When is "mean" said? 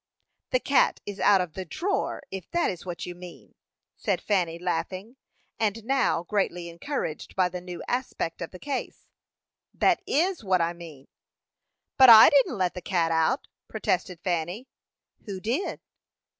3.13-3.53, 10.73-11.07